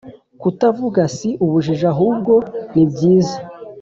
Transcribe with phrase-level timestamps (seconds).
[0.41, 2.33] kutavuga si ubujiji ahubwo
[2.73, 3.37] nibyiza